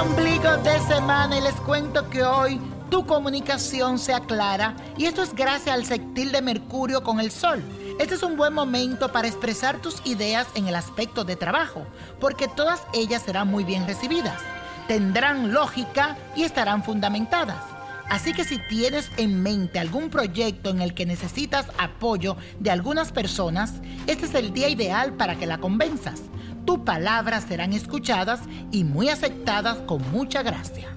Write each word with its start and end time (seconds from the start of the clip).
Ombligo 0.00 0.56
de 0.58 0.78
semana 0.80 1.36
y 1.36 1.40
les 1.42 1.54
cuento 1.54 2.08
que 2.08 2.22
hoy 2.22 2.58
tu 2.88 3.04
comunicación 3.04 3.98
se 3.98 4.14
aclara 4.14 4.74
y 4.96 5.04
esto 5.04 5.22
es 5.22 5.34
gracias 5.34 5.74
al 5.74 5.84
sextil 5.84 6.32
de 6.32 6.40
Mercurio 6.40 7.02
con 7.02 7.20
el 7.20 7.30
Sol. 7.30 7.62
Este 7.98 8.14
es 8.14 8.22
un 8.22 8.36
buen 8.36 8.54
momento 8.54 9.12
para 9.12 9.28
expresar 9.28 9.78
tus 9.80 10.00
ideas 10.06 10.46
en 10.54 10.66
el 10.66 10.76
aspecto 10.76 11.24
de 11.24 11.36
trabajo, 11.36 11.82
porque 12.20 12.48
todas 12.48 12.82
ellas 12.94 13.22
serán 13.22 13.48
muy 13.48 13.64
bien 13.64 13.86
recibidas, 13.86 14.40
tendrán 14.88 15.52
lógica 15.52 16.16
y 16.34 16.44
estarán 16.44 16.82
fundamentadas. 16.84 17.62
Así 18.08 18.32
que 18.32 18.44
si 18.44 18.58
tienes 18.68 19.10
en 19.18 19.42
mente 19.42 19.78
algún 19.78 20.08
proyecto 20.08 20.70
en 20.70 20.80
el 20.80 20.94
que 20.94 21.06
necesitas 21.06 21.66
apoyo 21.78 22.36
de 22.58 22.70
algunas 22.70 23.12
personas, 23.12 23.74
este 24.06 24.24
es 24.24 24.34
el 24.34 24.52
día 24.52 24.68
ideal 24.68 25.12
para 25.14 25.36
que 25.36 25.46
la 25.46 25.58
convenzas. 25.58 26.22
Tus 26.64 26.78
palabras 26.80 27.44
serán 27.48 27.72
escuchadas 27.72 28.40
y 28.70 28.84
muy 28.84 29.08
aceptadas 29.08 29.78
con 29.86 30.02
mucha 30.12 30.42
gracia. 30.42 30.88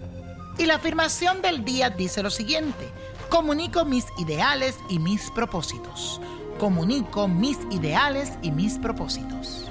Y 0.57 0.65
la 0.65 0.75
afirmación 0.75 1.41
del 1.41 1.65
día 1.65 1.89
dice 1.89 2.23
lo 2.23 2.29
siguiente, 2.29 2.89
comunico 3.29 3.83
mis 3.83 4.05
ideales 4.17 4.77
y 4.89 4.99
mis 4.99 5.29
propósitos. 5.31 6.21
Comunico 6.59 7.27
mis 7.27 7.57
ideales 7.71 8.31
y 8.41 8.51
mis 8.51 8.77
propósitos. 8.77 9.69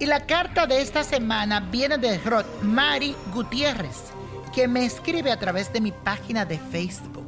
Y 0.00 0.06
la 0.06 0.26
carta 0.26 0.66
de 0.66 0.80
esta 0.80 1.04
semana 1.04 1.60
viene 1.60 1.98
de 1.98 2.18
Rod 2.18 2.46
Mari 2.62 3.14
Gutiérrez, 3.34 4.12
que 4.54 4.66
me 4.66 4.84
escribe 4.84 5.30
a 5.30 5.38
través 5.38 5.72
de 5.72 5.80
mi 5.80 5.92
página 5.92 6.44
de 6.44 6.58
Facebook 6.58 7.26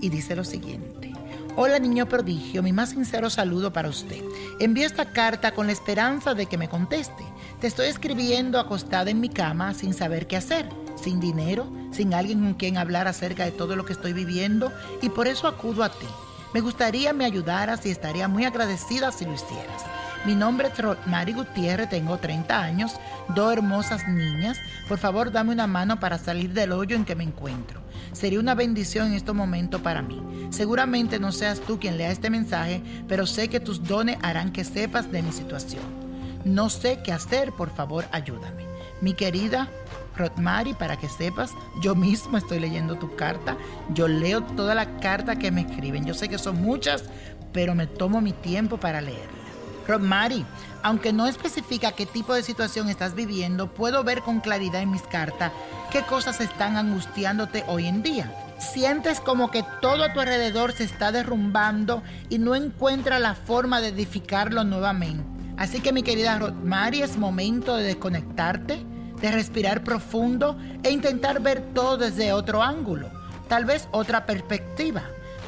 y 0.00 0.08
dice 0.08 0.36
lo 0.36 0.44
siguiente. 0.44 1.12
Hola 1.56 1.80
niño 1.80 2.06
prodigio, 2.06 2.62
mi 2.62 2.72
más 2.72 2.90
sincero 2.90 3.30
saludo 3.30 3.72
para 3.72 3.88
usted. 3.88 4.22
Envío 4.60 4.86
esta 4.86 5.12
carta 5.12 5.52
con 5.52 5.66
la 5.66 5.72
esperanza 5.72 6.34
de 6.34 6.46
que 6.46 6.56
me 6.56 6.68
conteste. 6.68 7.24
Te 7.60 7.66
estoy 7.66 7.88
escribiendo 7.88 8.60
acostada 8.60 9.10
en 9.10 9.18
mi 9.18 9.28
cama 9.28 9.74
sin 9.74 9.92
saber 9.92 10.28
qué 10.28 10.36
hacer, 10.36 10.68
sin 10.94 11.18
dinero, 11.18 11.66
sin 11.90 12.14
alguien 12.14 12.38
con 12.38 12.54
quien 12.54 12.76
hablar 12.76 13.08
acerca 13.08 13.44
de 13.44 13.50
todo 13.50 13.74
lo 13.74 13.84
que 13.84 13.94
estoy 13.94 14.12
viviendo 14.12 14.72
y 15.02 15.08
por 15.08 15.26
eso 15.26 15.48
acudo 15.48 15.82
a 15.82 15.88
ti. 15.88 16.06
Me 16.54 16.60
gustaría 16.60 17.12
me 17.12 17.24
ayudaras 17.24 17.84
y 17.84 17.90
estaría 17.90 18.28
muy 18.28 18.44
agradecida 18.44 19.10
si 19.10 19.24
lo 19.24 19.34
hicieras. 19.34 19.82
Mi 20.24 20.36
nombre 20.36 20.68
es 20.68 21.06
Mari 21.06 21.32
Gutiérrez, 21.32 21.88
tengo 21.88 22.18
30 22.18 22.62
años, 22.62 22.92
dos 23.34 23.52
hermosas 23.52 24.06
niñas. 24.06 24.58
Por 24.88 24.98
favor, 24.98 25.32
dame 25.32 25.50
una 25.50 25.66
mano 25.66 25.98
para 25.98 26.18
salir 26.18 26.52
del 26.52 26.70
hoyo 26.70 26.94
en 26.94 27.04
que 27.04 27.16
me 27.16 27.24
encuentro. 27.24 27.80
Sería 28.12 28.38
una 28.38 28.54
bendición 28.54 29.08
en 29.08 29.14
estos 29.14 29.34
momentos 29.34 29.80
para 29.80 30.00
mí. 30.00 30.22
Seguramente 30.50 31.18
no 31.18 31.32
seas 31.32 31.58
tú 31.58 31.80
quien 31.80 31.98
lea 31.98 32.12
este 32.12 32.30
mensaje, 32.30 32.82
pero 33.08 33.26
sé 33.26 33.48
que 33.48 33.58
tus 33.58 33.82
dones 33.82 34.16
harán 34.22 34.52
que 34.52 34.62
sepas 34.62 35.10
de 35.10 35.22
mi 35.22 35.32
situación. 35.32 36.07
No 36.44 36.70
sé 36.70 37.00
qué 37.02 37.12
hacer, 37.12 37.52
por 37.52 37.70
favor, 37.70 38.04
ayúdame. 38.12 38.66
Mi 39.00 39.14
querida 39.14 39.68
Rotmari, 40.16 40.74
para 40.74 40.96
que 40.96 41.08
sepas, 41.08 41.52
yo 41.80 41.94
mismo 41.94 42.36
estoy 42.36 42.58
leyendo 42.58 42.96
tu 42.96 43.14
carta. 43.14 43.56
Yo 43.94 44.08
leo 44.08 44.42
toda 44.42 44.74
la 44.74 44.98
carta 44.98 45.36
que 45.36 45.50
me 45.50 45.62
escriben. 45.62 46.04
Yo 46.04 46.14
sé 46.14 46.28
que 46.28 46.38
son 46.38 46.60
muchas, 46.60 47.04
pero 47.52 47.74
me 47.74 47.86
tomo 47.86 48.20
mi 48.20 48.32
tiempo 48.32 48.78
para 48.78 49.00
leerla. 49.00 49.38
Rotmari, 49.86 50.44
aunque 50.82 51.14
no 51.14 51.26
especifica 51.26 51.92
qué 51.92 52.04
tipo 52.04 52.34
de 52.34 52.42
situación 52.42 52.90
estás 52.90 53.14
viviendo, 53.14 53.72
puedo 53.72 54.04
ver 54.04 54.20
con 54.20 54.40
claridad 54.40 54.82
en 54.82 54.90
mis 54.90 55.02
cartas 55.02 55.52
qué 55.90 56.02
cosas 56.02 56.40
están 56.40 56.76
angustiándote 56.76 57.64
hoy 57.66 57.86
en 57.86 58.02
día. 58.02 58.34
Sientes 58.58 59.20
como 59.20 59.50
que 59.50 59.64
todo 59.80 60.04
a 60.04 60.12
tu 60.12 60.20
alrededor 60.20 60.72
se 60.72 60.84
está 60.84 61.10
derrumbando 61.10 62.02
y 62.28 62.38
no 62.38 62.54
encuentras 62.54 63.20
la 63.20 63.34
forma 63.34 63.80
de 63.80 63.88
edificarlo 63.88 64.64
nuevamente. 64.64 65.37
Así 65.58 65.80
que 65.80 65.92
mi 65.92 66.04
querida 66.04 66.38
Rotmari, 66.38 67.02
es 67.02 67.18
momento 67.18 67.76
de 67.76 67.82
desconectarte, 67.82 68.78
de 69.20 69.32
respirar 69.32 69.82
profundo 69.82 70.56
e 70.84 70.90
intentar 70.90 71.40
ver 71.42 71.60
todo 71.74 71.98
desde 71.98 72.32
otro 72.32 72.62
ángulo, 72.62 73.10
tal 73.48 73.64
vez 73.64 73.88
otra 73.90 74.24
perspectiva. 74.24 75.02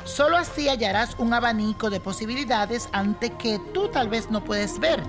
Solo 0.05 0.37
así 0.37 0.69
hallarás 0.69 1.15
un 1.19 1.33
abanico 1.33 1.91
de 1.91 2.01
posibilidades 2.01 2.89
ante 2.93 3.31
que 3.31 3.61
tú 3.73 3.89
tal 3.89 4.09
vez 4.09 4.31
no 4.31 4.43
puedes 4.43 4.81
ver, 4.81 5.01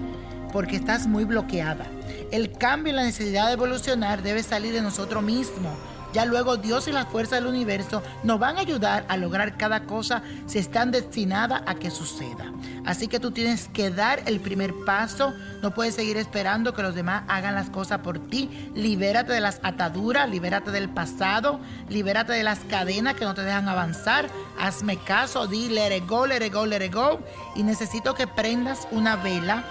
porque 0.53 0.75
estás 0.75 1.07
muy 1.07 1.23
bloqueada. 1.23 1.87
El 2.31 2.51
cambio 2.51 2.93
y 2.93 2.95
la 2.95 3.03
necesidad 3.03 3.47
de 3.47 3.53
evolucionar 3.53 4.21
debe 4.21 4.43
salir 4.43 4.71
de 4.71 4.83
nosotros 4.83 5.23
mismos. 5.23 5.73
Ya 6.13 6.25
luego 6.25 6.57
Dios 6.57 6.87
y 6.87 6.91
las 6.91 7.07
fuerzas 7.07 7.39
del 7.39 7.47
universo 7.47 8.03
nos 8.23 8.39
van 8.39 8.57
a 8.57 8.61
ayudar 8.61 9.05
a 9.07 9.17
lograr 9.17 9.57
cada 9.57 9.83
cosa 9.85 10.21
si 10.45 10.59
están 10.59 10.91
destinadas 10.91 11.61
a 11.65 11.75
que 11.75 11.89
suceda. 11.89 12.51
Así 12.85 13.07
que 13.07 13.19
tú 13.19 13.31
tienes 13.31 13.69
que 13.69 13.91
dar 13.91 14.21
el 14.25 14.39
primer 14.39 14.73
paso. 14.85 15.33
No 15.61 15.73
puedes 15.73 15.95
seguir 15.95 16.17
esperando 16.17 16.73
que 16.73 16.81
los 16.81 16.95
demás 16.95 17.23
hagan 17.27 17.55
las 17.55 17.69
cosas 17.69 17.99
por 17.99 18.19
ti. 18.19 18.49
Libérate 18.75 19.31
de 19.31 19.39
las 19.39 19.59
ataduras, 19.63 20.29
libérate 20.29 20.71
del 20.71 20.89
pasado, 20.89 21.59
libérate 21.89 22.33
de 22.33 22.43
las 22.43 22.59
cadenas 22.59 23.13
que 23.13 23.25
no 23.25 23.33
te 23.33 23.43
dejan 23.43 23.69
avanzar. 23.69 24.27
Hazme 24.59 24.97
caso, 24.97 25.47
di 25.47 25.69
let 25.69 25.95
it 25.95 26.07
go, 26.07 26.25
let 26.25 26.45
it 26.45 26.53
go, 26.53 26.65
let 26.65 26.83
it 26.85 26.93
go. 26.93 27.19
Y 27.55 27.63
necesito 27.63 28.15
que 28.15 28.27
prendas 28.27 28.87
una 28.91 29.15
vela 29.15 29.63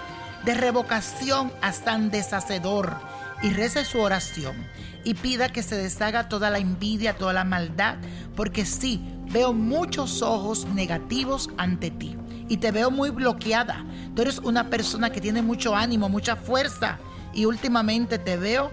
de 0.45 0.55
revocación 0.55 1.51
a 1.61 1.71
San 1.71 2.09
Deshacedor 2.09 2.95
y 3.41 3.49
rece 3.49 3.85
su 3.85 3.99
oración 3.99 4.55
y 5.03 5.15
pida 5.15 5.49
que 5.49 5.63
se 5.63 5.75
deshaga 5.75 6.29
toda 6.29 6.49
la 6.49 6.59
envidia, 6.59 7.15
toda 7.15 7.33
la 7.33 7.43
maldad, 7.43 7.97
porque 8.35 8.65
sí, 8.65 9.01
veo 9.31 9.53
muchos 9.53 10.21
ojos 10.21 10.65
negativos 10.65 11.49
ante 11.57 11.89
ti 11.89 12.15
y 12.47 12.57
te 12.57 12.71
veo 12.71 12.91
muy 12.91 13.09
bloqueada. 13.09 13.85
Tú 14.15 14.21
eres 14.21 14.39
una 14.39 14.69
persona 14.69 15.09
que 15.09 15.21
tiene 15.21 15.41
mucho 15.41 15.75
ánimo, 15.75 16.09
mucha 16.09 16.35
fuerza 16.35 16.99
y 17.33 17.45
últimamente 17.45 18.17
te 18.17 18.37
veo 18.37 18.71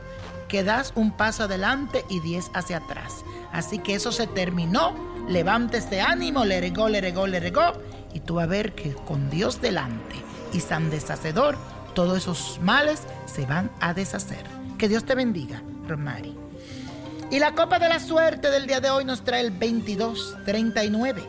que 0.48 0.64
das 0.64 0.92
un 0.96 1.12
paso 1.12 1.44
adelante 1.44 2.04
y 2.10 2.20
diez 2.20 2.50
hacia 2.54 2.78
atrás. 2.78 3.24
Así 3.52 3.78
que 3.78 3.94
eso 3.94 4.12
se 4.12 4.26
terminó. 4.26 4.94
Levántese 5.28 6.00
ánimo, 6.00 6.44
le 6.44 6.60
regó, 6.60 6.88
le 6.88 7.00
regó, 7.00 7.26
le 7.26 7.38
regó. 7.38 7.74
Y 8.14 8.20
tú 8.20 8.36
vas 8.36 8.44
a 8.44 8.48
ver 8.48 8.74
que 8.74 8.94
con 8.94 9.30
Dios 9.30 9.60
delante 9.60 10.16
y 10.52 10.60
San 10.60 10.90
Deshacedor, 10.90 11.56
todos 11.94 12.18
esos 12.18 12.58
males 12.62 13.02
se 13.26 13.44
van 13.46 13.70
a 13.80 13.92
deshacer. 13.92 14.57
Que 14.78 14.88
Dios 14.88 15.04
te 15.04 15.16
bendiga, 15.16 15.60
Romari. 15.88 16.36
Y 17.32 17.40
la 17.40 17.54
copa 17.54 17.80
de 17.80 17.88
la 17.88 17.98
suerte 17.98 18.48
del 18.48 18.68
día 18.68 18.80
de 18.80 18.90
hoy 18.90 19.04
nos 19.04 19.24
trae 19.24 19.40
el 19.40 19.50
22, 19.50 20.36
39, 20.44 21.22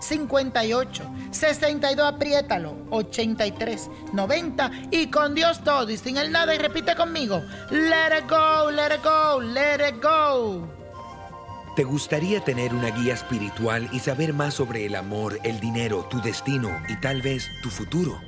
58, 0.00 1.04
62, 1.30 2.06
apriétalo, 2.06 2.74
83, 2.90 3.88
90 4.12 4.70
y 4.90 5.06
con 5.06 5.34
Dios 5.36 5.62
todo 5.62 5.88
y 5.88 5.96
sin 5.96 6.16
el 6.16 6.32
nada 6.32 6.54
y 6.54 6.58
repite 6.58 6.96
conmigo, 6.96 7.40
let 7.70 8.18
it 8.18 8.28
go, 8.28 8.70
let 8.70 8.94
it 8.94 9.04
go, 9.04 9.40
let 9.40 9.88
it 9.88 10.02
go. 10.02 10.68
¿Te 11.76 11.84
gustaría 11.84 12.40
tener 12.40 12.74
una 12.74 12.90
guía 12.90 13.14
espiritual 13.14 13.88
y 13.92 14.00
saber 14.00 14.34
más 14.34 14.54
sobre 14.54 14.84
el 14.84 14.96
amor, 14.96 15.38
el 15.44 15.60
dinero, 15.60 16.04
tu 16.10 16.20
destino 16.20 16.70
y 16.88 16.96
tal 16.96 17.22
vez 17.22 17.48
tu 17.62 17.70
futuro? 17.70 18.27